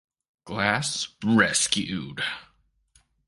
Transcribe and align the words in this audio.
Glass 0.45 1.09
rescued. 1.23 2.23